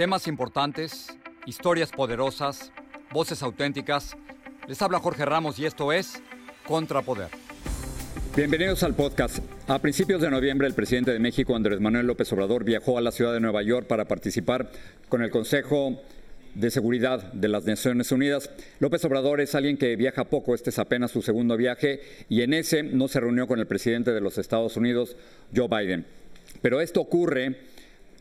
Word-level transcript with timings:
Temas 0.00 0.28
importantes, 0.28 1.08
historias 1.44 1.90
poderosas, 1.90 2.72
voces 3.12 3.42
auténticas. 3.42 4.16
Les 4.66 4.80
habla 4.80 4.98
Jorge 4.98 5.26
Ramos 5.26 5.58
y 5.58 5.66
esto 5.66 5.92
es 5.92 6.22
Contrapoder. 6.66 7.28
Bienvenidos 8.34 8.82
al 8.82 8.94
podcast. 8.94 9.40
A 9.68 9.78
principios 9.78 10.22
de 10.22 10.30
noviembre, 10.30 10.66
el 10.66 10.72
presidente 10.72 11.10
de 11.10 11.18
México, 11.18 11.54
Andrés 11.54 11.80
Manuel 11.80 12.06
López 12.06 12.32
Obrador, 12.32 12.64
viajó 12.64 12.96
a 12.96 13.02
la 13.02 13.12
ciudad 13.12 13.34
de 13.34 13.40
Nueva 13.40 13.62
York 13.62 13.88
para 13.88 14.06
participar 14.06 14.70
con 15.10 15.20
el 15.20 15.28
Consejo 15.28 16.00
de 16.54 16.70
Seguridad 16.70 17.34
de 17.34 17.48
las 17.48 17.66
Naciones 17.66 18.10
Unidas. 18.10 18.48
López 18.78 19.04
Obrador 19.04 19.42
es 19.42 19.54
alguien 19.54 19.76
que 19.76 19.96
viaja 19.96 20.24
poco, 20.24 20.54
este 20.54 20.70
es 20.70 20.78
apenas 20.78 21.10
su 21.10 21.20
segundo 21.20 21.58
viaje, 21.58 22.00
y 22.30 22.40
en 22.40 22.54
ese 22.54 22.82
no 22.82 23.06
se 23.06 23.20
reunió 23.20 23.46
con 23.46 23.58
el 23.58 23.66
presidente 23.66 24.12
de 24.12 24.22
los 24.22 24.38
Estados 24.38 24.78
Unidos, 24.78 25.18
Joe 25.54 25.68
Biden. 25.68 26.06
Pero 26.62 26.80
esto 26.80 27.02
ocurre 27.02 27.56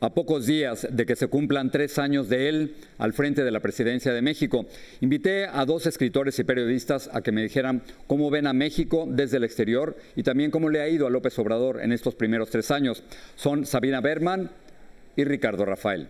a 0.02 0.09
pocos 0.12 0.45
días 0.45 0.88
de 0.89 1.05
que 1.05 1.16
se 1.16 1.27
cumplan 1.27 1.71
tres 1.71 1.99
años 1.99 2.30
de 2.30 2.49
él 2.49 2.76
al 2.98 3.13
frente 3.13 3.44
de 3.44 3.52
la 3.52 3.59
presidencia 3.59 4.13
de 4.13 4.21
México. 4.21 4.66
Invité 5.02 5.45
a 5.45 5.66
dos 5.66 5.85
escritores 5.85 6.40
y 6.40 6.44
periodistas 6.44 7.09
a 7.13 7.21
que 7.21 7.31
me 7.31 7.44
dijeran 7.44 7.84
cómo 8.07 8.30
ven 8.30 8.48
a 8.48 8.54
México 8.54 9.05
desde 9.07 9.38
el 9.38 9.43
exterior 9.43 9.98
y 10.16 10.23
también 10.23 10.52
cómo 10.52 10.70
le 10.70 10.81
ha 10.81 10.90
ido 10.90 11.07
a 11.07 11.09
López 11.09 11.38
Obrador 11.40 11.81
en 11.81 11.91
estos 11.91 12.16
primeros 12.16 12.49
tres 12.49 12.71
años. 12.71 13.04
Son 13.35 13.66
Sabina 13.66 14.02
Berman 14.02 14.49
y 15.16 15.23
Ricardo 15.23 15.66
Rafael. 15.66 16.07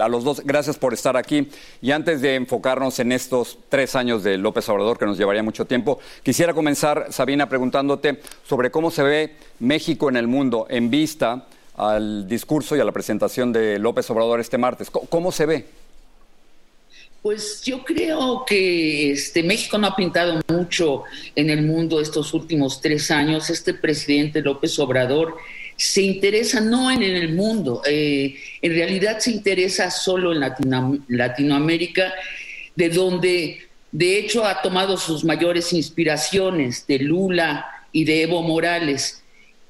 A 0.00 0.08
los 0.08 0.24
dos, 0.24 0.40
gracias 0.44 0.78
por 0.78 0.94
estar 0.94 1.18
aquí. 1.18 1.48
Y 1.82 1.90
antes 1.90 2.22
de 2.22 2.34
enfocarnos 2.34 2.98
en 2.98 3.12
estos 3.12 3.58
tres 3.68 3.94
años 3.94 4.24
de 4.24 4.38
López 4.38 4.66
Obrador, 4.70 4.98
que 4.98 5.04
nos 5.04 5.18
llevaría 5.18 5.42
mucho 5.42 5.66
tiempo, 5.66 6.00
quisiera 6.22 6.54
comenzar, 6.54 7.08
Sabina, 7.10 7.46
preguntándote 7.46 8.18
sobre 8.42 8.70
cómo 8.70 8.90
se 8.90 9.02
ve 9.02 9.34
México 9.60 10.08
en 10.08 10.16
el 10.16 10.28
mundo 10.28 10.66
en 10.70 10.88
vista 10.88 11.46
al 11.76 12.28
discurso 12.28 12.76
y 12.76 12.80
a 12.80 12.84
la 12.84 12.92
presentación 12.92 13.52
de 13.52 13.78
López 13.78 14.08
Obrador 14.10 14.40
este 14.40 14.58
martes. 14.58 14.90
¿Cómo, 14.90 15.32
se 15.32 15.46
ve? 15.46 15.64
Pues 17.22 17.62
yo 17.62 17.84
creo 17.84 18.44
que 18.44 19.12
este, 19.12 19.42
México 19.42 19.78
no 19.78 19.86
ha 19.86 19.96
pintado 19.96 20.40
mucho 20.48 21.04
en 21.36 21.50
el 21.50 21.62
mundo 21.62 22.00
estos 22.00 22.34
últimos 22.34 22.80
tres 22.80 23.10
años. 23.10 23.48
Este 23.48 23.74
presidente 23.74 24.42
López 24.42 24.78
Obrador 24.78 25.36
se 25.76 26.02
interesa 26.02 26.60
no 26.60 26.90
en, 26.90 27.02
el 27.02 27.32
mundo, 27.32 27.82
eh, 27.86 28.36
en 28.60 28.72
realidad 28.72 29.18
se 29.18 29.30
interesa 29.30 29.90
solo 29.90 30.32
en 30.32 30.40
Latinoamérica, 31.08 32.12
de 32.76 32.88
donde 32.88 33.58
de 33.90 34.18
hecho 34.18 34.44
ha 34.44 34.62
tomado 34.62 34.96
sus 34.96 35.24
mayores 35.24 35.72
inspiraciones 35.72 36.86
de 36.86 36.98
Lula 36.98 37.66
y 37.90 38.04
de 38.04 38.22
Evo 38.22 38.42
Morales. 38.42 39.21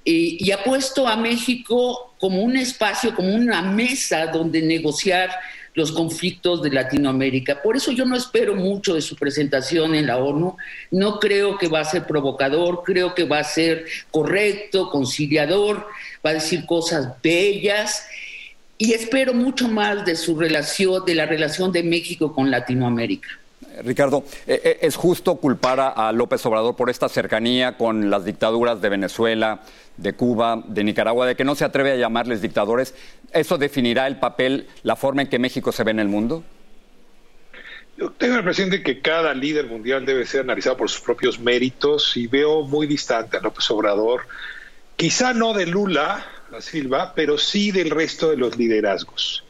Y 0.05 0.51
ha 0.51 0.65
puesto 0.65 1.07
a 1.07 1.17
México 1.17 2.15
como 2.19 2.43
un 2.43 2.57
espacio, 2.57 3.15
como 3.15 3.35
una 3.35 3.63
mesa 3.63 4.27
donde 4.27 4.63
negociar 4.63 5.31
los 5.75 5.93
conflictos 5.93 6.63
de 6.63 6.71
Latinoamérica. 6.71 7.63
Por 7.63 7.77
eso 7.77 7.93
yo 7.93 8.05
no 8.05 8.17
espero 8.17 8.55
mucho 8.55 8.95
de 8.95 9.01
su 9.01 9.17
presentación 9.17 9.95
en 9.95 10.07
la 10.07 10.19
ONU. 10.19 10.57
No 10.91 11.19
creo 11.19 11.57
que 11.57 11.69
va 11.69 11.81
a 11.81 11.85
ser 11.85 12.07
provocador, 12.07 12.83
creo 12.85 13.15
que 13.15 13.25
va 13.25 13.39
a 13.39 13.45
ser 13.45 13.87
correcto, 14.11 14.91
conciliador, 14.91 15.87
va 16.25 16.31
a 16.31 16.35
decir 16.35 16.67
cosas 16.67 17.09
bellas 17.23 18.07
y 18.77 18.93
espero 18.93 19.33
mucho 19.33 19.69
más 19.69 20.05
de 20.05 20.17
su 20.17 20.39
relación, 20.39 21.05
de 21.05 21.15
la 21.15 21.27
relación 21.27 21.73
de 21.73 21.83
México 21.83 22.35
con 22.35 22.51
Latinoamérica. 22.51 23.29
Ricardo, 23.85 24.25
eh, 24.47 24.61
eh, 24.65 24.79
¿es 24.83 24.97
justo 24.97 25.37
culpar 25.37 25.81
a 25.97 26.13
López 26.13 26.45
Obrador 26.47 26.77
por 26.77 26.91
esta 26.91 27.09
cercanía 27.09 27.77
con 27.77 28.11
las 28.11 28.25
dictaduras 28.25 28.81
de 28.81 28.89
Venezuela, 28.89 29.63
de 29.97 30.13
Cuba, 30.15 30.63
de 30.67 30.85
Nicaragua, 30.85 31.27
de 31.27 31.37
que 31.37 31.45
no 31.45 31.55
se 31.55 31.65
atreve 31.65 31.93
a 31.93 31.97
llamarles 31.97 32.43
dictadores? 32.43 32.95
¿Eso 33.33 33.59
definirá 33.59 34.07
el 34.07 34.19
papel, 34.19 34.69
la 34.83 34.97
forma 34.97 35.23
en 35.23 35.29
que 35.29 35.39
México 35.39 35.73
se 35.73 35.85
ve 35.85 35.91
en 35.93 36.01
el 36.01 36.09
mundo? 36.09 36.45
Yo 37.97 38.11
tengo 38.11 38.41
de 38.41 38.83
que 38.83 39.01
cada 39.01 39.35
líder 39.35 39.67
mundial 39.67 40.07
debe 40.07 40.27
ser 40.27 40.41
analizado 40.41 40.77
por 40.77 40.89
sus 40.89 41.01
propios 41.01 41.39
méritos 41.39 42.17
y 42.17 42.27
veo 42.27 42.63
muy 42.63 42.87
distante 42.87 43.37
a 43.37 43.41
López 43.41 43.71
Obrador, 43.71 44.23
quizá 44.97 45.35
no 45.35 45.53
de 45.53 45.67
Lula, 45.67 46.27
la 46.51 46.61
Silva, 46.61 47.13
pero 47.15 47.39
sí 47.39 47.71
del 47.71 47.91
resto 47.91 48.31
de 48.31 48.37
los 48.37 48.57
liderazgos. 48.57 49.45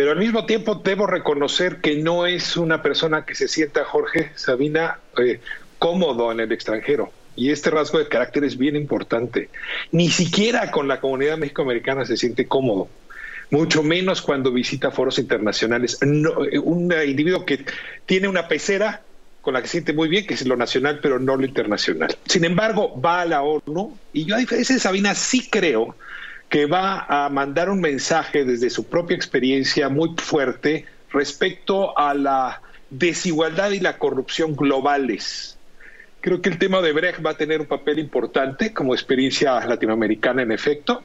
Pero 0.00 0.12
al 0.12 0.18
mismo 0.18 0.46
tiempo 0.46 0.76
debo 0.76 1.06
reconocer 1.06 1.82
que 1.82 1.96
no 1.96 2.24
es 2.24 2.56
una 2.56 2.80
persona 2.80 3.26
que 3.26 3.34
se 3.34 3.48
sienta, 3.48 3.84
Jorge 3.84 4.30
Sabina, 4.34 4.98
eh, 5.18 5.40
cómodo 5.78 6.32
en 6.32 6.40
el 6.40 6.52
extranjero. 6.52 7.12
Y 7.36 7.50
este 7.50 7.68
rasgo 7.68 7.98
de 7.98 8.08
carácter 8.08 8.44
es 8.44 8.56
bien 8.56 8.76
importante. 8.76 9.50
Ni 9.92 10.08
siquiera 10.08 10.70
con 10.70 10.88
la 10.88 11.00
comunidad 11.00 11.36
mexicoamericana 11.36 12.06
se 12.06 12.16
siente 12.16 12.46
cómodo, 12.46 12.88
mucho 13.50 13.82
menos 13.82 14.22
cuando 14.22 14.50
visita 14.50 14.90
foros 14.90 15.18
internacionales. 15.18 15.98
un 16.00 16.94
individuo 17.06 17.44
que 17.44 17.66
tiene 18.06 18.26
una 18.26 18.48
pecera 18.48 19.02
con 19.42 19.52
la 19.52 19.60
que 19.60 19.68
se 19.68 19.72
siente 19.72 19.92
muy 19.92 20.08
bien, 20.08 20.26
que 20.26 20.32
es 20.32 20.46
lo 20.46 20.56
nacional, 20.56 21.00
pero 21.02 21.18
no 21.18 21.36
lo 21.36 21.44
internacional. 21.44 22.16
Sin 22.24 22.44
embargo, 22.46 22.98
va 22.98 23.20
a 23.20 23.26
la 23.26 23.42
ONU 23.42 23.98
y 24.14 24.24
yo 24.24 24.34
a 24.34 24.38
diferencia 24.38 24.74
de 24.74 24.80
Sabina 24.80 25.14
sí 25.14 25.46
creo 25.50 25.94
que 26.50 26.66
va 26.66 27.06
a 27.08 27.28
mandar 27.28 27.70
un 27.70 27.80
mensaje 27.80 28.44
desde 28.44 28.68
su 28.68 28.84
propia 28.84 29.16
experiencia 29.16 29.88
muy 29.88 30.10
fuerte 30.18 30.84
respecto 31.12 31.96
a 31.96 32.12
la 32.12 32.60
desigualdad 32.90 33.70
y 33.70 33.78
la 33.78 33.98
corrupción 33.98 34.56
globales. 34.56 35.56
Creo 36.20 36.42
que 36.42 36.50
el 36.50 36.58
tema 36.58 36.82
de 36.82 36.92
Brecht 36.92 37.24
va 37.24 37.30
a 37.30 37.36
tener 37.36 37.60
un 37.60 37.68
papel 37.68 38.00
importante 38.00 38.74
como 38.74 38.94
experiencia 38.94 39.64
latinoamericana 39.64 40.42
en 40.42 40.50
efecto, 40.52 41.04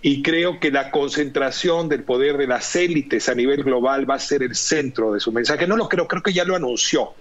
y 0.00 0.22
creo 0.22 0.60
que 0.60 0.70
la 0.70 0.92
concentración 0.92 1.88
del 1.88 2.04
poder 2.04 2.36
de 2.36 2.46
las 2.46 2.76
élites 2.76 3.28
a 3.28 3.34
nivel 3.34 3.64
global 3.64 4.08
va 4.08 4.14
a 4.14 4.20
ser 4.20 4.44
el 4.44 4.54
centro 4.54 5.12
de 5.12 5.18
su 5.18 5.32
mensaje. 5.32 5.66
No 5.66 5.76
lo 5.76 5.88
creo, 5.88 6.06
creo 6.06 6.22
que 6.22 6.32
ya 6.32 6.44
lo 6.44 6.54
anunció. 6.54 7.14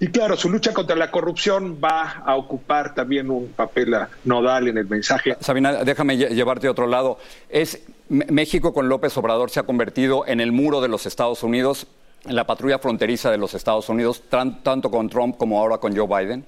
Y 0.00 0.08
claro, 0.08 0.36
su 0.36 0.48
lucha 0.48 0.72
contra 0.72 0.94
la 0.94 1.10
corrupción 1.10 1.80
va 1.82 2.22
a 2.24 2.36
ocupar 2.36 2.94
también 2.94 3.30
un 3.30 3.48
papel 3.48 3.96
nodal 4.24 4.68
en 4.68 4.78
el 4.78 4.86
mensaje. 4.86 5.36
Sabina, 5.40 5.84
déjame 5.84 6.16
llevarte 6.16 6.68
a 6.68 6.70
otro 6.70 6.86
lado. 6.86 7.18
Es 7.48 7.80
México 8.08 8.72
con 8.72 8.88
López 8.88 9.16
Obrador 9.16 9.50
se 9.50 9.60
ha 9.60 9.64
convertido 9.64 10.24
en 10.26 10.40
el 10.40 10.52
muro 10.52 10.80
de 10.80 10.88
los 10.88 11.06
Estados 11.06 11.42
Unidos, 11.42 11.88
en 12.24 12.36
la 12.36 12.46
patrulla 12.46 12.78
fronteriza 12.78 13.30
de 13.30 13.38
los 13.38 13.54
Estados 13.54 13.88
Unidos, 13.88 14.22
tanto 14.28 14.90
con 14.90 15.08
Trump 15.08 15.36
como 15.36 15.58
ahora 15.58 15.78
con 15.78 15.96
Joe 15.96 16.06
Biden. 16.06 16.44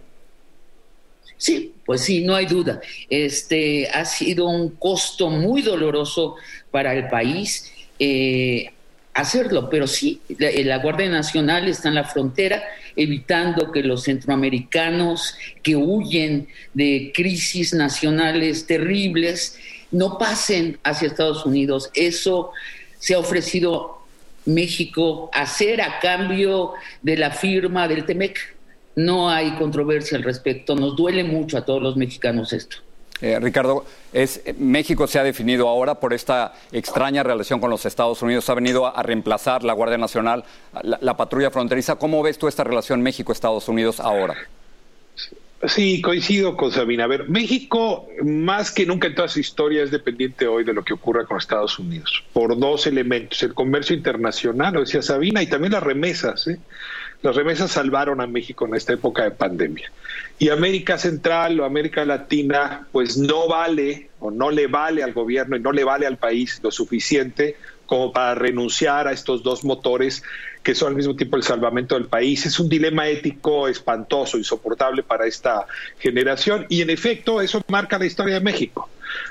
Sí, 1.37 1.75
pues 1.87 2.03
sí, 2.03 2.23
no 2.23 2.37
hay 2.37 2.47
duda. 2.47 2.81
Este 3.09 3.89
ha 3.89 4.05
sido 4.05 4.47
un 4.47 4.77
costo 4.77 5.29
muy 5.29 5.63
doloroso 5.63 6.37
para 6.71 6.95
el 6.95 7.09
país. 7.09 7.73
Eh, 7.99 8.71
hacerlo, 9.15 9.69
pero 9.69 9.87
sí, 9.87 10.21
la, 10.39 10.79
Guardia 10.79 11.09
Nacional 11.09 11.69
está 11.69 11.89
en 11.89 11.97
la 11.97 12.05
frontera 12.05 12.63
evitando 12.97 13.73
que 13.73 13.83
los 13.83 14.05
centroamericanos 14.05 15.35
que 15.63 15.77
huyen 15.77 16.49
de 16.75 17.13
crisis 17.15 17.73
nacionales 17.75 18.67
terribles 18.67 19.59
no 19.91 20.19
pasen 20.19 20.79
hacia 20.85 21.09
Estados 21.09 21.45
Unidos. 21.45 21.91
Eso 21.95 22.53
se 22.99 23.15
ha 23.15 23.19
ofrecido 23.19 23.99
México 24.47 25.31
hacer 25.33 25.81
a 25.83 25.99
cambio 26.01 26.73
de 27.03 27.17
la 27.17 27.31
firma 27.31 27.89
del 27.89 28.05
TEMEC. 28.07 28.39
No 28.97 29.31
hay 29.31 29.53
controversia 29.53 30.19
al 30.19 30.25
respecto. 30.25 30.75
Nos 30.75 30.97
duele 30.97 31.25
mucho 31.25 31.59
a 31.59 31.65
todos 31.65 31.83
los 31.83 31.97
mexicanos 31.97 32.53
esto. 32.53 32.79
Eh, 33.21 33.39
Ricardo, 33.41 33.85
es, 34.13 34.43
México 34.59 35.07
se 35.07 35.19
ha 35.19 35.25
definido 35.25 35.69
ahora 35.69 35.97
por 35.97 36.13
esta 36.15 36.55
extraña 36.73 37.23
relación 37.23 37.61
con 37.61 37.71
los 37.71 37.85
Estados 37.87 38.23
Unidos. 38.23 38.49
Ha 38.49 38.55
venido 38.55 38.87
a, 38.87 39.03
reemplazar 39.03 39.63
la 39.63 39.73
Guardia 39.73 39.99
Nacional, 39.99 40.45
la, 40.83 41.17
patrulla 41.17 41.51
fronteriza. 41.51 41.97
¿Cómo 41.97 42.23
ves 42.23 42.39
tú 42.39 42.49
esta 42.49 42.65
relación 42.65 43.03
México-Estados 43.03 43.69
Unidos 43.69 44.01
ahora? 44.01 44.35
Sí, 45.67 46.01
coincido 46.01 46.57
con 46.57 46.73
Sabina. 46.73 47.05
A 47.05 47.07
ver, 47.07 47.29
México, 47.29 48.09
más 48.23 48.71
que 48.71 48.87
nunca 48.87 49.09
en 49.09 49.15
toda 49.15 49.29
su 49.29 49.41
historia, 49.41 49.83
es 49.83 49.91
dependiente 49.91 50.47
hoy 50.47 50.65
de 50.65 50.73
lo 50.73 50.83
que 50.83 50.95
ocurra 50.95 51.27
con 51.27 51.37
Estados 51.37 51.79
Unidos, 51.79 52.25
por 52.33 52.59
dos 52.59 52.87
elementos, 52.87 53.43
el 53.43 53.53
comercio 53.53 53.95
internacional, 53.95 54.73
lo 54.73 54.81
decía 54.81 55.03
Sabina, 55.03 55.43
y 55.43 55.49
también 55.49 55.73
las 55.73 55.83
remesas. 55.83 56.49
¿eh? 56.49 56.59
Las 57.23 57.37
remesas 57.37 57.71
salvaron 57.71 58.21
a 58.21 58.27
México 58.27 58.67
en 58.67 58.75
esta 58.75 58.95
época 58.95 59.25
de 59.25 59.31
pandemia. 59.31 59.93
Y 60.39 60.49
América 60.49 60.97
Central 60.97 61.61
o 61.61 61.65
América 61.65 62.05
Latina, 62.05 62.87
pues 62.93 63.19
no 63.19 63.47
vale 63.47 64.09
o 64.21 64.31
no 64.31 64.51
le 64.51 64.67
vale 64.69 65.03
al 65.03 65.13
gobierno 65.13 65.57
y 65.57 65.61
no 65.61 65.73
le 65.73 65.85
vale 65.85 66.07
al 66.07 66.17
país 66.17 66.61
lo 66.63 66.71
suficiente 66.71 67.57
como 67.85 68.13
para 68.13 68.37
renunciar 68.37 69.09
a 69.09 69.13
estos 69.13 69.43
dos 69.43 69.65
motores 69.65 70.23
que 70.63 70.75
son 70.75 70.89
al 70.89 70.95
mismo 70.95 71.17
tiempo 71.17 71.37
el 71.37 71.43
salvamento 71.43 71.97
del 71.97 72.07
país. 72.07 72.47
Es 72.47 72.61
un 72.61 72.69
dilema 72.69 73.09
ético 73.09 73.69
espantoso, 73.69 74.39
insoportable 74.39 75.03
para 75.03 75.27
esta 75.27 75.67
generación 75.99 76.67
y 76.69 76.83
en 76.83 76.91
efecto 76.91 77.41
eso 77.41 77.61
marca 77.69 77.99
la 77.99 78.07
historia 78.07 78.35
de 78.35 78.41
México. 78.41 78.89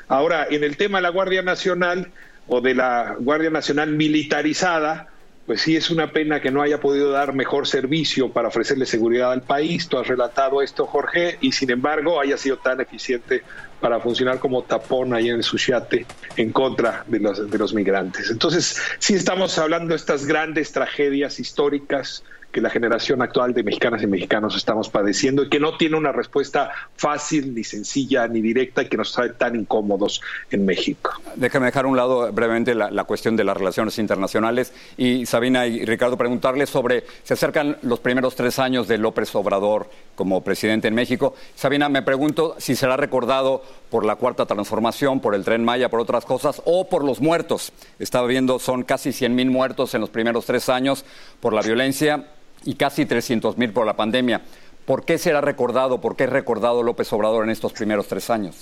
Ahora, 0.07 0.45
en 0.50 0.63
el 0.63 0.77
tema 0.77 0.97
de 0.97 1.03
la 1.03 1.09
Guardia 1.09 1.41
Nacional 1.41 2.12
o 2.47 2.62
de 2.62 2.75
la 2.75 3.15
Guardia 3.19 3.50
Nacional 3.50 3.91
militarizada, 3.91 5.07
pues 5.50 5.62
sí 5.62 5.75
es 5.75 5.90
una 5.90 6.12
pena 6.12 6.40
que 6.40 6.51
no 6.51 6.62
haya 6.62 6.80
podido 6.80 7.10
dar 7.10 7.34
mejor 7.34 7.66
servicio 7.66 8.31
para 8.31 8.50
ofrecerle 8.50 8.86
seguridad 8.86 9.31
al 9.31 9.42
país. 9.42 9.90
Tú 9.90 9.98
has 9.98 10.07
relatado 10.07 10.62
esto, 10.62 10.86
Jorge, 10.86 11.40
y 11.42 11.54
sin 11.54 11.72
embargo 11.72 12.22
haya 12.22 12.38
sido 12.38 12.57
tan 12.57 12.81
eficiente 12.81 13.42
para 13.80 14.00
funcionar 14.00 14.40
como 14.40 14.64
tapón 14.64 15.14
ahí 15.14 15.30
en 15.30 15.44
Suchiate 15.44 16.06
en 16.36 16.52
contra 16.52 17.04
de 17.08 17.20
los, 17.20 17.50
de 17.50 17.58
los 17.58 17.74
migrantes. 17.74 18.30
Entonces, 18.30 18.81
sí 19.00 19.16
estamos 19.16 19.58
hablando 19.58 19.90
de 19.90 19.96
estas 19.96 20.26
grandes 20.26 20.72
tragedias 20.72 21.40
históricas 21.40 22.24
que 22.52 22.62
la 22.62 22.70
generación 22.70 23.22
actual 23.22 23.54
de 23.54 23.64
mexicanas 23.64 24.02
y 24.02 24.08
mexicanos 24.08 24.56
estamos 24.56 24.90
padeciendo 24.90 25.44
y 25.44 25.50
que 25.50 25.60
no 25.60 25.78
tiene 25.78 25.98
una 25.98 26.12
respuesta 26.12 26.72
fácil, 26.96 27.54
ni 27.54 27.64
sencilla, 27.64 28.28
ni 28.28 28.42
directa 28.42 28.81
y 28.81 28.90
que 28.90 28.98
nos 28.98 29.14
trae 29.14 29.30
tan 29.30 29.56
incómodos 29.56 30.22
en 30.50 30.66
México. 30.66 31.12
Déjame 31.36 31.68
dejar 31.68 31.86
un 31.86 31.96
lado 31.96 32.32
brevemente 32.32 32.74
la, 32.74 33.04
cuestión 33.04 33.36
de 33.36 33.44
las 33.44 33.56
relaciones 33.56 33.98
internacionales 34.00 34.74
y 34.98 35.25
Sabina 35.25 35.68
y 35.68 35.86
Ricardo 35.86 36.18
preguntarles 36.18 36.70
sobre, 36.70 37.04
se 37.24 37.34
acercan 37.34 37.78
los 37.84 38.00
primeros 38.00 38.36
tres 38.36 38.60
años 38.60 38.88
de 38.88 38.98
López 38.98 39.34
Obrador 39.36 39.90
como 40.16 40.44
presidente 40.44 40.88
en 40.88 40.96
México. 40.96 41.36
Sabina, 41.56 41.88
me 41.90 42.02
pregunto 42.02 42.56
si 42.58 42.75
será 42.75 42.98
recordado 42.98 43.64
por 43.89 44.06
la 44.06 44.16
cuarta 44.16 44.45
transformación, 44.45 45.19
por 45.19 45.36
el 45.36 45.44
tren 45.44 45.63
Maya, 45.63 45.89
por 45.89 46.00
otras 46.00 46.25
cosas, 46.25 46.62
o 46.66 46.88
por 46.88 47.04
los 47.04 47.21
muertos. 47.21 47.71
Estaba 47.98 48.27
viendo, 48.27 48.60
son 48.60 48.83
casi 48.83 49.12
100 49.12 49.36
mil 49.36 49.50
muertos 49.50 49.94
en 49.94 50.01
los 50.01 50.10
primeros 50.10 50.45
tres 50.45 50.69
años 50.69 51.06
por 51.39 51.54
la 51.54 51.62
violencia 51.62 52.27
y 52.66 52.75
casi 52.75 53.06
300 53.06 53.57
mil 53.57 53.71
por 53.71 53.86
la 53.86 53.95
pandemia. 53.95 54.42
¿Por 54.86 55.06
qué 55.06 55.18
será 55.18 55.42
recordado, 55.42 56.01
por 56.01 56.16
qué 56.16 56.24
es 56.24 56.30
recordado 56.30 56.83
López 56.83 57.12
Obrador 57.13 57.44
en 57.44 57.51
estos 57.51 57.74
primeros 57.74 58.07
tres 58.07 58.30
años? 58.30 58.56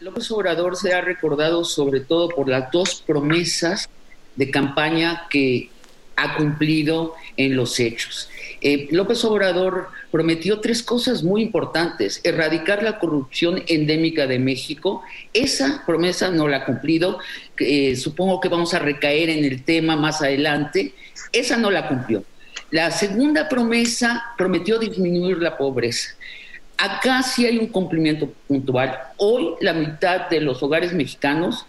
López 0.00 0.30
Obrador 0.30 0.76
será 0.76 1.00
recordado 1.00 1.64
sobre 1.64 2.00
todo 2.00 2.28
por 2.28 2.48
las 2.48 2.70
dos 2.72 3.02
promesas 3.06 3.88
de 4.34 4.50
campaña 4.50 5.26
que 5.28 5.70
ha 6.16 6.36
cumplido 6.36 7.14
en 7.36 7.56
los 7.56 7.78
hechos. 7.80 8.28
Eh, 8.62 8.88
López 8.90 9.24
Obrador 9.24 9.88
prometió 10.10 10.60
tres 10.60 10.82
cosas 10.82 11.22
muy 11.22 11.42
importantes. 11.42 12.20
Erradicar 12.24 12.82
la 12.82 12.98
corrupción 12.98 13.62
endémica 13.66 14.26
de 14.26 14.38
México. 14.38 15.02
Esa 15.32 15.82
promesa 15.86 16.30
no 16.30 16.46
la 16.48 16.58
ha 16.58 16.64
cumplido. 16.64 17.18
Eh, 17.58 17.96
supongo 17.96 18.40
que 18.40 18.48
vamos 18.48 18.74
a 18.74 18.78
recaer 18.78 19.30
en 19.30 19.44
el 19.44 19.64
tema 19.64 19.96
más 19.96 20.20
adelante. 20.20 20.94
Esa 21.32 21.56
no 21.56 21.70
la 21.70 21.88
cumplió. 21.88 22.24
La 22.70 22.90
segunda 22.90 23.48
promesa 23.48 24.22
prometió 24.36 24.78
disminuir 24.78 25.38
la 25.38 25.56
pobreza. 25.56 26.10
Acá 26.76 27.22
sí 27.22 27.46
hay 27.46 27.58
un 27.58 27.66
cumplimiento 27.66 28.32
puntual. 28.46 28.96
Hoy 29.16 29.54
la 29.60 29.72
mitad 29.72 30.28
de 30.28 30.40
los 30.40 30.62
hogares 30.62 30.92
mexicanos, 30.92 31.66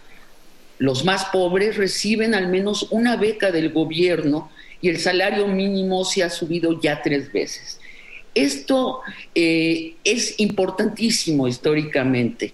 los 0.78 1.04
más 1.04 1.26
pobres, 1.26 1.76
reciben 1.76 2.34
al 2.34 2.48
menos 2.48 2.86
una 2.90 3.16
beca 3.16 3.50
del 3.50 3.72
gobierno 3.72 4.50
y 4.82 4.90
el 4.90 4.98
salario 4.98 5.46
mínimo 5.46 6.04
se 6.04 6.22
ha 6.22 6.28
subido 6.28 6.78
ya 6.78 7.00
tres 7.00 7.32
veces. 7.32 7.80
Esto 8.34 9.00
eh, 9.34 9.94
es 10.04 10.38
importantísimo 10.40 11.48
históricamente. 11.48 12.52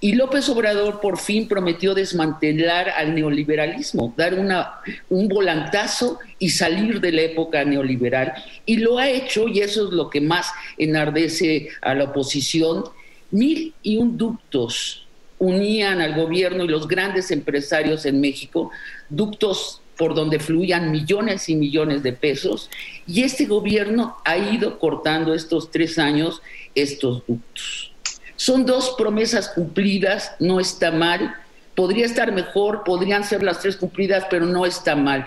Y 0.00 0.12
López 0.12 0.48
Obrador 0.48 1.00
por 1.00 1.18
fin 1.18 1.48
prometió 1.48 1.92
desmantelar 1.92 2.88
al 2.90 3.14
neoliberalismo, 3.14 4.14
dar 4.16 4.34
una, 4.34 4.74
un 5.08 5.28
volantazo 5.28 6.18
y 6.38 6.50
salir 6.50 7.00
de 7.00 7.12
la 7.12 7.22
época 7.22 7.64
neoliberal. 7.64 8.32
Y 8.64 8.76
lo 8.76 8.98
ha 8.98 9.08
hecho, 9.08 9.48
y 9.48 9.60
eso 9.60 9.88
es 9.88 9.92
lo 9.92 10.08
que 10.08 10.20
más 10.20 10.52
enardece 10.76 11.68
a 11.82 11.94
la 11.94 12.04
oposición. 12.04 12.84
Mil 13.30 13.74
y 13.82 13.96
un 13.96 14.16
ductos 14.16 15.06
unían 15.38 16.00
al 16.00 16.14
gobierno 16.14 16.64
y 16.64 16.68
los 16.68 16.86
grandes 16.88 17.30
empresarios 17.30 18.06
en 18.06 18.20
México, 18.20 18.70
ductos 19.08 19.82
por 19.98 20.14
donde 20.14 20.38
fluían 20.38 20.90
millones 20.92 21.48
y 21.48 21.56
millones 21.56 22.02
de 22.02 22.12
pesos, 22.12 22.70
y 23.06 23.22
este 23.24 23.46
gobierno 23.46 24.16
ha 24.24 24.38
ido 24.38 24.78
cortando 24.78 25.34
estos 25.34 25.70
tres 25.70 25.98
años 25.98 26.40
estos 26.74 27.26
ductos. 27.26 27.92
Son 28.36 28.64
dos 28.64 28.94
promesas 28.96 29.48
cumplidas, 29.48 30.32
no 30.38 30.60
está 30.60 30.92
mal, 30.92 31.34
podría 31.74 32.06
estar 32.06 32.32
mejor, 32.32 32.84
podrían 32.84 33.24
ser 33.24 33.42
las 33.42 33.60
tres 33.60 33.76
cumplidas, 33.76 34.26
pero 34.30 34.46
no 34.46 34.64
está 34.64 34.94
mal. 34.94 35.26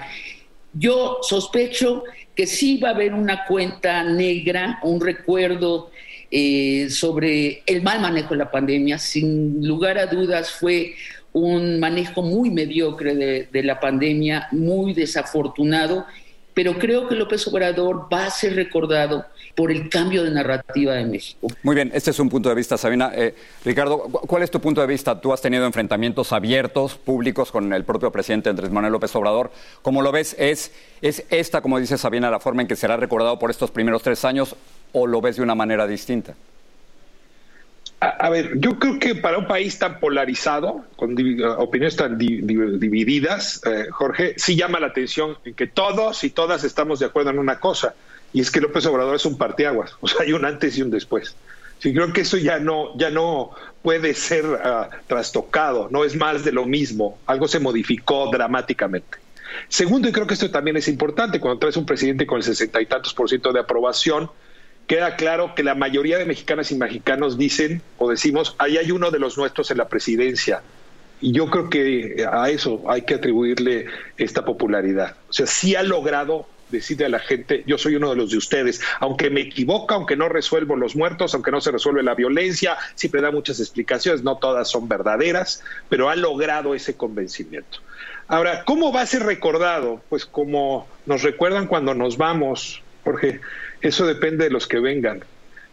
Yo 0.74 1.18
sospecho 1.22 2.06
que 2.36 2.48
sí 2.48 2.78
va 2.78 2.90
a 2.90 2.94
haber 2.94 3.14
una 3.14 3.46
cuenta 3.46 4.04
negra, 4.04 4.80
un 4.84 5.02
recuerdo 5.02 5.92
eh, 6.30 6.90
sobre 6.90 7.62
el 7.66 7.82
mal 7.82 8.00
manejo 8.00 8.30
de 8.30 8.38
la 8.38 8.52
pandemia. 8.52 8.98
Sin 8.98 9.68
lugar 9.68 9.98
a 9.98 10.06
dudas 10.06 10.50
fue 10.52 10.96
un 11.34 11.80
manejo 11.80 12.22
muy 12.22 12.50
mediocre 12.50 13.16
de, 13.16 13.64
la 13.64 13.80
pandemia, 13.80 14.48
muy 14.52 14.94
desafortunado, 14.94 16.06
pero 16.54 16.78
creo 16.78 17.08
que 17.08 17.16
López 17.16 17.48
Obrador 17.48 18.08
va 18.12 18.26
a 18.26 18.30
ser 18.30 18.56
recordado 18.56 19.26
por 19.56 19.72
el 19.72 19.90
cambio 19.90 20.24
de 20.24 20.32
narrativa 20.32 20.94
de 20.94 21.06
México. 21.06 21.48
Muy 21.64 21.76
bien, 21.76 21.92
este 21.94 22.12
es 22.12 22.20
un 22.20 22.30
punto 22.30 22.50
de 22.50 22.56
vista, 22.56 22.78
Sabina. 22.78 23.12
Eh, 23.16 23.36
Ricardo, 23.64 24.00
¿cuál 24.00 24.44
es 24.44 24.52
tu 24.52 24.60
punto 24.60 24.82
de 24.82 24.88
vista? 24.88 25.20
Tú 25.20 25.32
has 25.34 25.42
tenido 25.42 25.66
enfrentamientos 25.66 26.34
abiertos, 26.34 26.96
públicos, 26.96 27.52
con 27.52 27.72
el 27.72 27.84
propio 27.84 28.12
presidente 28.12 28.50
Andrés 28.50 28.72
Manuel 28.72 28.94
López 28.94 29.16
Obrador. 29.16 29.52
¿Cómo 29.82 30.02
lo 30.02 30.12
ves? 30.12 30.36
¿Es, 30.40 30.74
¿Es 31.02 31.26
esta, 31.30 31.62
como 31.62 31.80
dice 31.80 31.98
Sabina, 31.98 32.30
la 32.30 32.40
forma 32.40 32.62
en 32.62 32.68
que 32.68 32.76
será 32.76 32.98
recordado 32.98 33.40
por 33.40 33.50
estos 33.50 33.72
primeros 33.72 34.04
tres 34.04 34.26
años 34.26 34.56
o 34.94 35.08
lo 35.08 35.22
ves 35.22 35.38
de 35.38 35.44
una 35.44 35.56
manera 35.56 35.88
distinta? 35.88 36.36
A, 38.04 38.32
ver, 38.32 38.60
yo 38.60 38.80
creo 38.80 38.98
que 38.98 39.14
para 39.14 39.38
un 39.38 39.46
país 39.46 39.78
tan 39.78 40.00
polarizado, 40.00 40.84
con 40.96 41.16
opiniones 41.60 41.96
tan 41.96 42.18
divididas, 42.18 43.62
eh, 43.64 43.90
Jorge, 43.92 44.34
sí 44.38 44.56
llama 44.56 44.80
la 44.80 44.88
atención 44.88 45.38
en 45.46 45.54
que 45.54 45.68
todos 45.68 46.24
y 46.24 46.32
todas 46.32 46.64
estamos 46.64 46.98
de 46.98 47.06
acuerdo 47.06 47.30
en 47.30 47.38
una 47.38 47.60
cosa, 47.60 47.94
y 48.34 48.42
es 48.42 48.50
que 48.50 48.60
López 48.60 48.88
Obrador 48.88 49.16
es 49.16 49.26
un 49.28 49.38
partiaguas, 49.38 49.96
o 50.02 50.08
sea, 50.08 50.22
hay 50.22 50.34
un 50.34 50.46
antes 50.46 50.76
y 50.80 50.82
un 50.82 50.90
después. 50.90 51.36
Sí, 51.78 51.94
creo 51.94 52.12
que 52.12 52.22
eso 52.22 52.38
ya 52.38 52.58
no, 52.58 52.98
ya 52.98 53.12
no 53.12 53.52
puede 53.84 54.16
ser 54.16 54.46
ah, 54.64 54.90
trastocado, 55.06 55.88
no 55.92 56.04
es 56.04 56.16
más 56.16 56.44
de 56.44 56.54
lo 56.54 56.66
mismo, 56.66 57.20
algo 57.28 57.48
se 57.48 57.60
modificó 57.60 58.32
dramáticamente. 58.32 59.20
Segundo, 59.70 60.10
y 60.10 60.12
creo 60.12 60.26
que 60.26 60.34
esto 60.34 60.50
también 60.50 60.76
es 60.76 60.88
importante, 60.88 61.40
cuando 61.40 61.60
traes 61.60 61.78
un 61.78 61.86
presidente 61.86 62.26
con 62.26 62.38
el 62.38 62.44
sesenta 62.44 62.82
y 62.82 62.88
tantos 62.88 63.14
por 63.14 63.30
ciento 63.30 63.54
de 63.54 63.60
aprobación, 63.60 64.32
queda 64.88 65.16
claro 65.16 65.56
que 65.56 65.64
la 65.64 65.76
mayoría 65.76 66.18
de 66.18 66.26
mexicanas 66.26 66.72
y 66.72 66.76
mexicanos 66.76 67.38
dicen 67.38 67.82
o 67.98 68.10
decimos, 68.10 68.56
ahí 68.58 68.78
hay 68.78 68.92
uno 68.92 69.12
de 69.12 69.20
los 69.20 69.38
nuestros 69.38 69.72
en 69.72 69.78
la 69.78 69.88
presidencia. 69.88 70.62
Y 71.22 71.34
yo 71.34 71.50
creo 71.50 71.70
que 71.70 72.26
a 72.32 72.50
eso 72.50 72.84
hay 72.90 73.04
que 73.04 73.14
atribuirle 73.14 73.86
esta 74.18 74.44
popularidad. 74.44 75.16
O 75.30 75.34
sea, 75.34 75.46
sí 75.46 75.76
ha 75.76 75.84
logrado 75.84 76.48
decirle 76.72 77.06
a 77.06 77.10
la 77.10 77.20
gente, 77.20 77.64
yo 77.68 77.78
soy 77.78 77.96
uno 77.96 78.10
de 78.10 78.16
los 78.16 78.32
de 78.32 78.38
ustedes, 78.38 78.82
aunque 79.00 79.30
me 79.30 79.42
equivoco, 79.42 79.94
aunque 79.94 80.16
no 80.16 80.30
resuelvo 80.30 80.76
los 80.76 80.96
muertos, 80.96 81.34
aunque 81.34 81.52
no 81.52 81.62
se 81.62 81.72
resuelve 81.72 82.02
la 82.02 82.16
violencia, 82.16 82.78
siempre 82.96 83.22
da 83.22 83.30
muchas 83.30 83.60
explicaciones, 83.60 84.24
no 84.24 84.38
todas 84.38 84.70
son 84.70 84.88
verdaderas, 84.88 85.64
pero 85.90 86.10
ha 86.10 86.16
logrado 86.16 86.74
ese 86.74 86.96
convencimiento. 86.96 87.80
Ahora, 88.28 88.64
¿cómo 88.64 88.92
va 88.94 89.02
a 89.02 89.06
ser 89.06 89.24
recordado? 89.24 90.02
Pues 90.10 90.26
como 90.26 90.88
nos 91.06 91.22
recuerdan 91.22 91.68
cuando 91.68 91.94
nos 91.94 92.18
vamos, 92.18 92.82
Jorge, 93.04 93.42
eso 93.82 94.06
depende 94.06 94.46
de 94.46 94.50
los 94.52 94.68
que 94.68 94.80
vengan. 94.80 95.24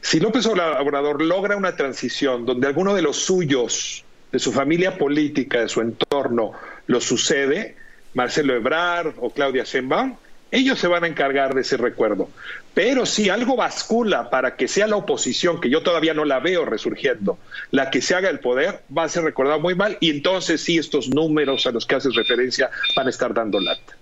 Si 0.00 0.20
López 0.20 0.47
Obrador 0.47 1.23
logra 1.23 1.56
una 1.56 1.76
transición 1.76 2.47
donde 2.47 2.66
alguno 2.66 2.94
de 2.94 3.02
los 3.02 3.16
suyos, 3.16 4.04
de 4.32 4.38
su 4.38 4.52
familia 4.52 4.97
política, 4.97 5.61
de 5.61 5.68
su 5.68 5.80
entorno, 5.80 6.52
lo 6.87 7.00
sucede, 7.00 7.76
Marcelo 8.14 8.54
Ebrard 8.54 9.14
o 9.18 9.30
Claudia 9.30 9.64
Sheinbaum, 9.64 10.16
ellos 10.50 10.78
se 10.78 10.88
van 10.88 11.04
a 11.04 11.08
encargar 11.08 11.54
de 11.54 11.61
ese 11.61 11.76
recuerdo. 11.76 12.30
Pero 12.73 13.04
si 13.06 13.28
algo 13.28 13.56
bascula 13.56 14.30
para 14.30 14.56
que 14.56 14.68
sea 14.68 14.87
la 14.87 14.97
oposición, 14.97 15.61
que 15.61 15.68
yo 15.68 15.82
todavía 15.82 16.14
no 16.14 16.25
la 16.25 16.38
veo 16.40 16.64
resurgiendo, 16.64 17.38
la 17.70 17.90
que 17.90 18.00
se 18.00 18.14
haga 18.14 18.30
el 18.30 18.40
poder, 18.40 18.82
va 18.97 19.04
a 19.04 19.08
ser 19.08 19.25
recordado 19.25 19.61
muy 19.61 19.75
mal 19.75 19.99
y 20.00 20.11
entonces 20.11 20.62
sí 20.62 20.78
estos 20.78 21.08
números 21.08 21.66
a 21.66 21.73
los 21.73 21.85
que 21.87 21.97
haces 21.97 22.14
referencia 22.14 22.70
van 22.97 23.08
a 23.08 23.11
estar 23.11 23.35
dando 23.35 23.61
lata. 23.61 23.97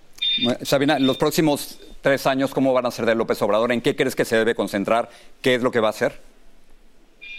Sabina, 0.63 0.99
los 0.99 1.17
próximos 1.17 1.81
tres 2.01 2.27
años, 2.27 2.53
¿cómo 2.53 2.73
van 2.73 2.87
a 2.87 2.91
ser 2.91 3.07
de 3.07 3.15
López 3.15 3.41
Obrador? 3.43 3.73
¿En 3.73 3.81
qué 3.81 3.97
crees 3.97 4.15
que 4.15 4.25
se 4.25 4.37
debe 4.37 4.55
concentrar? 4.55 5.09
¿Qué 5.43 5.55
es 5.55 5.63
lo 5.63 5.71
que 5.71 5.81
va 5.81 5.89
a 5.89 5.91
hacer? 5.91 6.21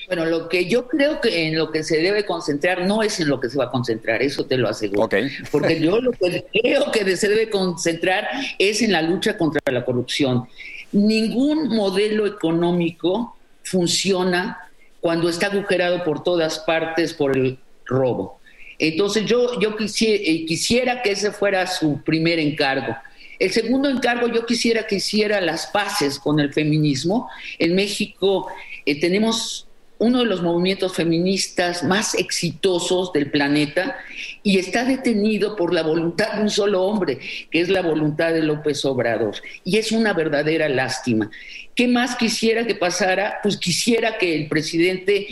Bueno, 0.07 0.25
lo 0.25 0.47
que 0.47 0.65
yo 0.65 0.87
creo 0.87 1.19
que 1.19 1.47
en 1.47 1.57
lo 1.57 1.69
que 1.69 1.83
se 1.83 1.97
debe 1.97 2.25
concentrar 2.25 2.85
no 2.85 3.03
es 3.03 3.19
en 3.19 3.27
lo 3.27 3.41
que 3.41 3.49
se 3.49 3.57
va 3.57 3.65
a 3.65 3.69
concentrar, 3.69 4.21
eso 4.21 4.45
te 4.45 4.57
lo 4.57 4.69
aseguro. 4.69 5.09
Porque 5.51 5.79
yo 5.81 5.99
lo 5.99 6.11
que 6.11 6.45
creo 6.53 6.91
que 6.91 7.17
se 7.17 7.27
debe 7.27 7.49
concentrar 7.49 8.27
es 8.57 8.81
en 8.81 8.93
la 8.93 9.01
lucha 9.01 9.37
contra 9.37 9.61
la 9.69 9.83
corrupción. 9.83 10.47
Ningún 10.93 11.75
modelo 11.75 12.25
económico 12.25 13.35
funciona 13.63 14.69
cuando 15.01 15.27
está 15.27 15.47
agujerado 15.47 16.05
por 16.05 16.23
todas 16.23 16.59
partes 16.59 17.13
por 17.13 17.35
el 17.35 17.59
robo. 17.85 18.39
Entonces 18.79 19.25
yo, 19.25 19.59
yo 19.59 19.75
quisiera, 19.75 20.23
eh, 20.23 20.45
quisiera 20.45 21.01
que 21.01 21.11
ese 21.11 21.31
fuera 21.31 21.67
su 21.67 22.01
primer 22.03 22.39
encargo. 22.39 22.95
El 23.39 23.51
segundo 23.51 23.89
encargo 23.89 24.27
yo 24.27 24.45
quisiera 24.45 24.87
que 24.87 24.95
hiciera 24.95 25.41
las 25.41 25.67
paces 25.67 26.19
con 26.19 26.39
el 26.39 26.53
feminismo. 26.53 27.29
En 27.59 27.75
México 27.75 28.47
eh, 28.85 28.99
tenemos 28.99 29.67
uno 29.99 30.19
de 30.19 30.25
los 30.25 30.41
movimientos 30.41 30.93
feministas 30.93 31.83
más 31.83 32.13
exitosos 32.13 33.11
del 33.13 33.31
planeta 33.31 33.97
y 34.43 34.59
está 34.59 34.83
detenido 34.83 35.55
por 35.55 35.73
la 35.73 35.81
voluntad 35.81 36.33
de 36.33 36.43
un 36.43 36.49
solo 36.49 36.83
hombre, 36.83 37.19
que 37.49 37.61
es 37.61 37.69
la 37.69 37.81
voluntad 37.81 38.33
de 38.33 38.43
López 38.43 38.85
Obrador. 38.85 39.35
Y 39.63 39.77
es 39.77 39.91
una 39.91 40.13
verdadera 40.13 40.69
lástima. 40.69 41.29
¿Qué 41.75 41.87
más 41.87 42.15
quisiera 42.15 42.65
que 42.65 42.75
pasara? 42.75 43.39
Pues 43.41 43.57
quisiera 43.57 44.17
que 44.17 44.35
el 44.35 44.47
presidente 44.47 45.27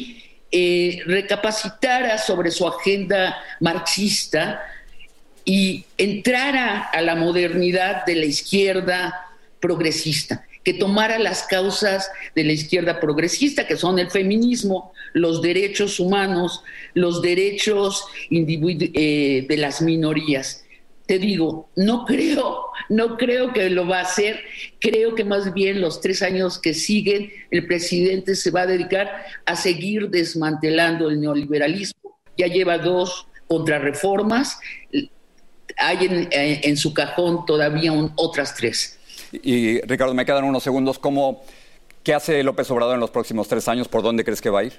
eh, 0.52 1.02
recapacitara 1.06 2.18
sobre 2.18 2.50
su 2.52 2.68
agenda 2.68 3.36
marxista 3.60 4.62
y 5.46 5.86
entrara 5.98 6.82
a 6.82 7.02
la 7.02 7.16
modernidad 7.16 8.06
de 8.06 8.16
la 8.16 8.26
izquierda 8.26 9.28
progresista, 9.60 10.46
que 10.64 10.74
tomara 10.74 11.20
las 11.20 11.44
causas 11.44 12.10
de 12.36 12.44
la 12.44 12.54
izquierda 12.54 13.00
progresista, 13.00 13.68
que 13.68 13.78
son 13.78 14.00
el 14.00 14.10
feminismo, 14.10 14.92
los 15.14 15.44
derechos 15.44 16.00
humanos, 16.00 16.64
los 16.96 17.22
derechos 17.22 18.04
eh, 18.32 19.46
de 19.48 19.58
las 19.58 19.82
minorías. 19.82 20.66
Te 21.06 21.20
digo, 21.20 21.70
no 21.76 22.06
creo, 22.06 22.66
no 22.90 23.16
creo 23.16 23.54
que 23.54 23.70
lo 23.70 23.88
va 23.88 24.00
a 24.00 24.04
hacer. 24.04 24.40
Creo 24.80 25.14
que 25.14 25.24
más 25.24 25.54
bien 25.54 25.80
los 25.80 26.02
tres 26.02 26.24
años 26.24 26.58
que 26.58 26.74
siguen, 26.74 27.32
el 27.52 27.68
presidente 27.68 28.36
se 28.36 28.50
va 28.50 28.62
a 28.62 28.68
dedicar 28.68 29.24
a 29.46 29.56
seguir 29.56 30.10
desmantelando 30.10 31.10
el 31.10 31.22
neoliberalismo. 31.22 32.18
Ya 32.38 32.48
lleva 32.48 32.80
dos 32.80 33.28
contrarreformas, 33.48 34.58
hay 35.78 36.28
en, 36.32 36.78
su 36.78 36.94
cajón 36.94 37.46
todavía 37.46 37.92
otras 38.16 38.56
tres. 38.56 39.00
Y 39.32 39.82
Ricardo, 39.82 40.14
me 40.14 40.26
quedan 40.26 40.44
unos 40.44 40.64
segundos. 40.64 41.00
¿Cómo, 41.00 41.44
¿Qué 42.04 42.14
hace 42.14 42.44
López 42.44 42.70
Obrador 42.72 42.94
en 42.94 43.00
los 43.00 43.12
próximos 43.12 43.48
tres 43.48 43.68
años? 43.68 43.88
¿Por 43.88 44.04
dónde 44.04 44.24
crees 44.24 44.42
que 44.42 44.50
va 44.50 44.60
a 44.60 44.64
ir? 44.64 44.74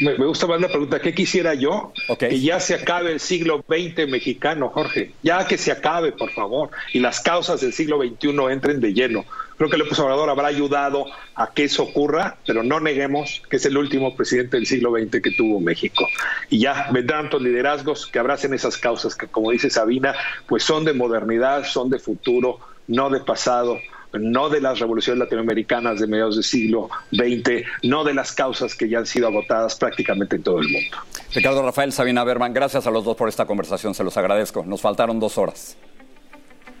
Me, 0.00 0.14
gusta 0.14 0.46
más 0.46 0.60
la 0.60 0.68
pregunta, 0.68 1.00
¿qué 1.00 1.14
quisiera 1.14 1.54
yo? 1.54 1.92
Que 2.18 2.40
ya 2.40 2.60
se 2.60 2.74
acabe 2.74 3.12
el 3.12 3.20
siglo 3.20 3.64
XX 3.68 4.08
mexicano, 4.08 4.68
Jorge. 4.68 5.12
Ya 5.22 5.46
que 5.46 5.58
se 5.58 5.72
acabe, 5.72 6.12
por 6.12 6.30
favor. 6.30 6.70
Y 6.92 7.00
las 7.00 7.20
causas 7.20 7.60
del 7.60 7.72
siglo 7.72 7.98
XXI 7.98 8.30
entren 8.50 8.80
de 8.80 8.92
lleno. 8.92 9.24
Creo 9.60 9.68
que 9.68 9.76
López 9.76 9.98
Obrador 9.98 10.30
habrá 10.30 10.48
ayudado 10.48 11.04
a 11.34 11.52
que 11.52 11.64
eso 11.64 11.82
ocurra, 11.82 12.38
pero 12.46 12.62
no 12.62 12.80
neguemos 12.80 13.42
que 13.50 13.56
es 13.56 13.66
el 13.66 13.76
último 13.76 14.16
presidente 14.16 14.56
del 14.56 14.64
siglo 14.64 14.90
XX 14.90 15.20
que 15.20 15.32
tuvo 15.32 15.60
México. 15.60 16.08
Y 16.48 16.60
ya 16.60 16.88
vendrán 16.92 17.24
tantos 17.24 17.42
liderazgos 17.42 18.06
que 18.06 18.18
abracen 18.18 18.54
esas 18.54 18.78
causas 18.78 19.14
que, 19.14 19.26
como 19.26 19.50
dice 19.50 19.68
Sabina, 19.68 20.14
pues 20.48 20.62
son 20.62 20.86
de 20.86 20.94
modernidad, 20.94 21.64
son 21.64 21.90
de 21.90 21.98
futuro, 21.98 22.58
no 22.88 23.10
de 23.10 23.20
pasado 23.20 23.76
no 24.14 24.48
de 24.48 24.62
las 24.62 24.78
revoluciones 24.78 25.18
latinoamericanas 25.18 26.00
de 26.00 26.06
mediados 26.06 26.36
del 26.36 26.44
siglo 26.44 26.88
XX, 27.12 27.66
no 27.82 28.02
de 28.02 28.14
las 28.14 28.32
causas 28.32 28.74
que 28.74 28.88
ya 28.88 29.00
han 29.00 29.06
sido 29.06 29.28
agotadas 29.28 29.76
prácticamente 29.76 30.36
en 30.36 30.42
todo 30.42 30.58
el 30.60 30.68
mundo. 30.68 30.96
Ricardo 31.34 31.62
Rafael, 31.62 31.92
Sabina 31.92 32.24
Berman, 32.24 32.54
gracias 32.54 32.86
a 32.86 32.90
los 32.90 33.04
dos 33.04 33.14
por 33.14 33.28
esta 33.28 33.44
conversación, 33.44 33.94
se 33.94 34.02
los 34.02 34.16
agradezco. 34.16 34.64
Nos 34.64 34.80
faltaron 34.80 35.20
dos 35.20 35.36
horas. 35.36 35.76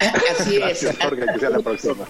Así 0.00 0.56
es. 0.56 0.60
Gracias, 0.60 0.96
Jorge, 0.98 1.26
que 1.30 1.38
sea 1.38 1.50
la 1.50 1.58
próxima. 1.60 2.06